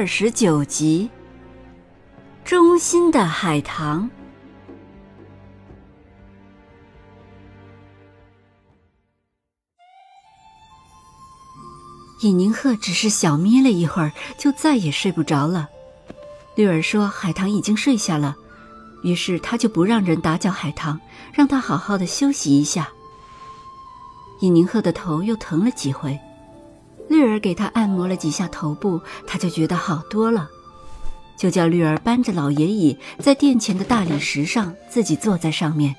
[0.00, 1.10] 二十九集，
[2.42, 4.08] 忠心的海棠。
[12.22, 15.68] 尹宁鹤只是小眯了一会儿，就再也睡不着了。
[16.54, 18.34] 绿儿说海棠已经睡下了，
[19.02, 20.98] 于是他就不让人打搅海棠，
[21.34, 22.88] 让他好好的休息一下。
[24.38, 26.18] 尹宁鹤的头又疼了几回。
[27.10, 30.48] 绿儿给他按摩了几下头部，他就觉得好多了，
[31.36, 35.96] 就叫绿儿搬着老爷椅在殿前的大理石上，自己坐在上面，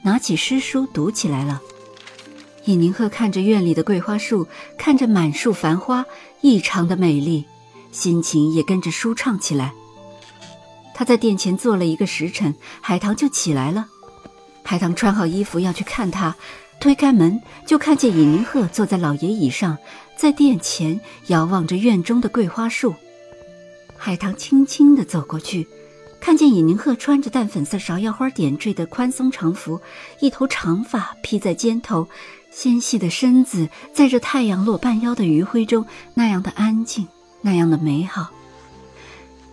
[0.00, 1.60] 拿起诗书读起来了。
[2.64, 6.06] 尹宁鹤看着院里的桂花树，看着满树繁花，
[6.40, 7.44] 异常的美丽，
[7.92, 9.74] 心情也跟着舒畅起来。
[10.94, 13.86] 他在殿前坐了一个时辰，海棠就起来了。
[14.62, 16.34] 海棠穿好衣服要去看他。
[16.80, 19.76] 推开门，就看见尹宁鹤坐在老爷椅上，
[20.18, 22.92] 在殿前遥望着院中的桂花树。
[23.96, 25.68] 海棠轻轻地走过去，
[26.20, 29.80] 看见尹宁鹤穿着淡粉色芍药花点缀的宽松长服，
[30.18, 32.08] 一头长发披在肩头，
[32.50, 37.06] 纤细的身子在这太阳落半腰的余晖中，那样的安静，
[37.40, 38.28] 那样的美好。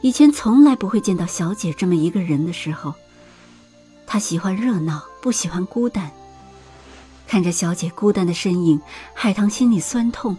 [0.01, 2.95] 以前从来不会见到小姐这么一个人的时候。
[4.07, 6.09] 她喜欢热闹，不喜欢孤单。
[7.27, 8.81] 看着小姐孤单的身影，
[9.13, 10.35] 海棠心里酸痛。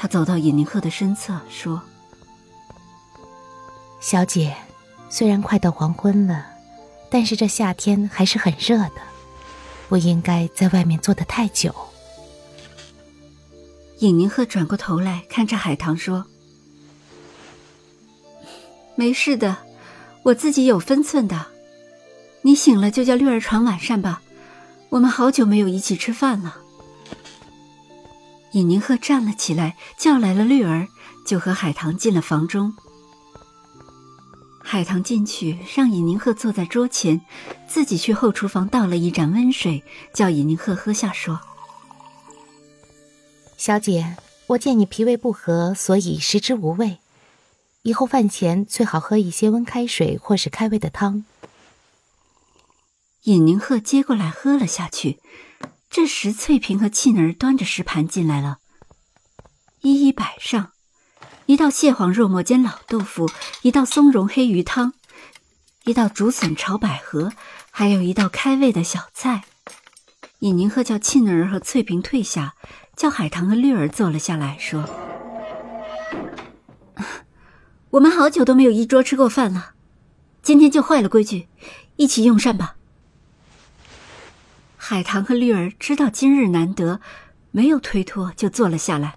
[0.00, 1.82] 他走到尹宁鹤的身侧，说
[3.98, 4.54] ：“小姐，
[5.10, 6.46] 虽然快到黄昏了，
[7.10, 9.02] 但是这夏天还是很热的，
[9.88, 11.74] 不应该在外面坐得太久。”
[13.98, 16.24] 尹宁鹤转过头来看着海棠，说
[18.94, 19.56] ：“没事的，
[20.22, 21.46] 我自己有分寸的。
[22.42, 24.22] 你醒了就叫绿儿床晚膳吧。”
[24.90, 26.56] 我们好久没有一起吃饭了。
[28.52, 30.88] 尹宁鹤站了起来，叫来了绿儿，
[31.26, 32.74] 就和海棠进了房中。
[34.62, 37.20] 海棠进去，让尹宁鹤坐在桌前，
[37.66, 39.82] 自己去后厨房倒了一盏温水，
[40.14, 41.40] 叫尹宁鹤喝下，说
[43.56, 44.16] ：“小姐，
[44.48, 46.98] 我见你脾胃不和，所以食之无味。
[47.82, 51.24] 以后饭前最好喝一些温开水或是开胃的汤。”
[53.24, 55.18] 尹宁鹤接过来喝了下去。
[55.90, 58.58] 这时，翠萍和沁儿端着食盘进来了，
[59.80, 60.72] 一一摆上，
[61.46, 63.28] 一道蟹黄肉末煎老豆腐，
[63.62, 64.92] 一道松茸黑鱼汤，
[65.84, 67.32] 一道竹笋炒百合，
[67.70, 69.44] 还有一道开胃的小菜。
[70.40, 72.54] 尹宁鹤叫沁儿和翠萍退下，
[72.94, 74.84] 叫海棠和绿儿坐了下来，说
[77.90, 79.72] ：“我们好久都没有一桌吃过饭了，
[80.42, 81.48] 今天就坏了规矩，
[81.96, 82.76] 一起用膳吧。”
[84.90, 87.02] 海棠和绿儿知道今日难得，
[87.50, 89.16] 没有推脱，就坐了下来。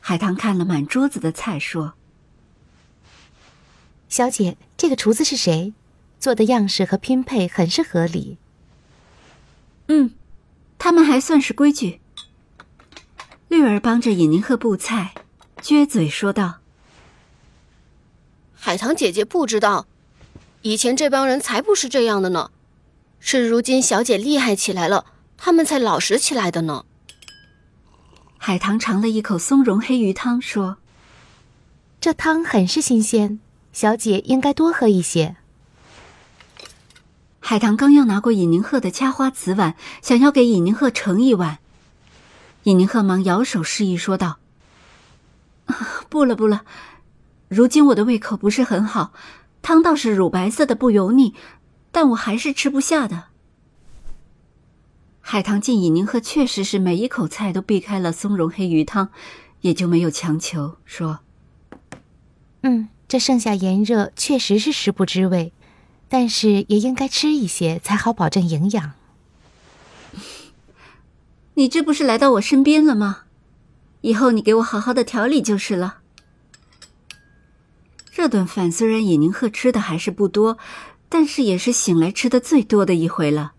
[0.00, 1.92] 海棠看了满桌子的菜，说
[4.08, 5.74] ：“小姐，这个厨子是谁？
[6.18, 8.38] 做的样式和拼配很是合理。
[9.88, 10.12] ”“嗯，
[10.78, 12.00] 他们还算是规矩。”
[13.48, 15.12] 绿儿帮着尹宁鹤布菜，
[15.60, 16.60] 撅嘴说道
[18.56, 19.86] ：“海棠姐姐不知道，
[20.62, 22.50] 以前这帮人才不是这样的呢。”
[23.26, 25.06] 是如今小姐厉害起来了，
[25.38, 26.84] 他们才老实起来的呢。
[28.36, 30.76] 海棠尝了一口松茸黑鱼汤，说
[32.02, 33.40] ：“这汤很是新鲜，
[33.72, 35.36] 小姐应该多喝一些。”
[37.40, 41.60] 海棠刚要拿过尹宁鹤的掐花瓷碗，想要给尹宁鹤盛一碗，
[42.64, 44.36] 尹宁鹤忙摇手示意说道
[46.10, 46.66] ：“不了不了，
[47.48, 49.14] 如今我的胃口不是很好，
[49.62, 51.32] 汤倒是乳白色的，不油腻。”
[51.94, 53.26] 但我还是吃不下的。
[55.20, 59.10] 海棠见尹宁鹤确实是每一口菜都避开了松茸黑鱼汤，
[59.60, 61.20] 也就没有强求，说
[62.62, 65.52] ：“嗯，这盛夏炎热确实是食不知味，
[66.08, 68.94] 但是也应该吃一些才好保证营养。
[71.54, 73.20] 你这不是来到我身边了吗？
[74.00, 75.98] 以后你给我好好的调理就是了。”
[78.10, 80.58] 这顿饭虽然尹宁鹤吃的还是不多。
[81.14, 83.52] 但是也是醒来吃的最多的一回了。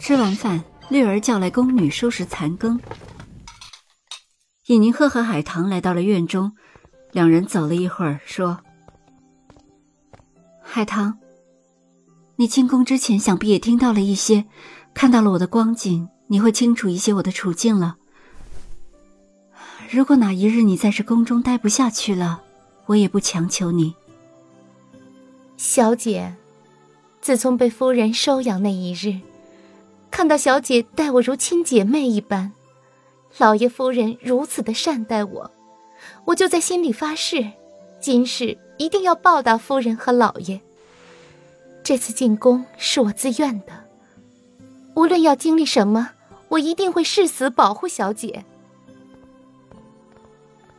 [0.00, 2.80] 吃完饭，绿儿叫来宫女收拾残羹。
[4.66, 6.50] 尹宁鹤和海棠来到了院中，
[7.12, 8.58] 两人走了一会儿，说
[10.60, 11.16] ：“海棠，
[12.34, 14.46] 你进宫之前想必也听到了一些，
[14.92, 17.98] 看到了我的光景，你会清楚一些我的处境了。
[19.92, 22.42] 如果哪一日你在这宫中待不下去了，
[22.86, 23.94] 我也不强求你。”
[25.56, 26.34] 小姐，
[27.20, 29.20] 自从被夫人收养那一日，
[30.10, 32.52] 看到小姐待我如亲姐妹一般，
[33.38, 35.50] 老爷夫人如此的善待我。
[36.24, 37.46] 我就在心里发誓，
[38.00, 40.60] 今世一定要报答夫人和老爷。
[41.82, 43.84] 这次进宫是我自愿的，
[44.94, 46.10] 无论要经历什么，
[46.48, 48.44] 我一定会誓死保护小姐。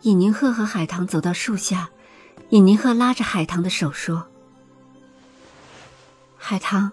[0.02, 1.92] 尹宁鹤和海棠走到树下，
[2.50, 4.28] 尹宁鹤拉着海棠的手说
[6.44, 6.92] ：“海棠，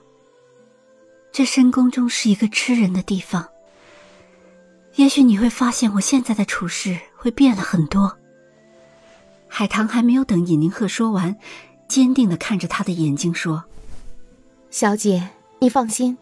[1.33, 3.49] 这深宫中是一个吃人的地方，
[4.97, 8.19] 也许你会发现我现在的处事会变了很多。”
[9.49, 11.35] 海棠还没有等尹宁鹤说完，
[11.89, 13.65] 坚定的看着他的眼睛说
[14.71, 15.31] ：“小姐，
[15.61, 16.19] 你放心，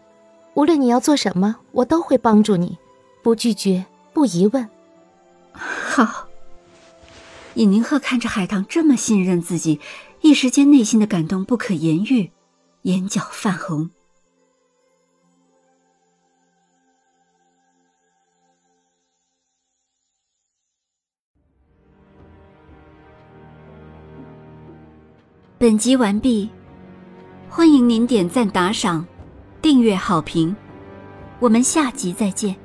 [0.53, 2.77] 无论你要做什么，我都会帮助你，
[3.21, 4.67] 不拒绝，不疑问。
[5.51, 6.29] ”好。
[7.55, 9.81] 尹宁鹤看着海棠这么信任自己，
[10.21, 12.31] 一时间内心的感动不可言喻，
[12.87, 13.89] 眼角泛红。
[25.57, 26.49] 本集完毕，
[27.49, 29.05] 欢迎您点赞、打赏、
[29.61, 30.55] 订阅、好评，
[31.41, 32.55] 我们下集再见。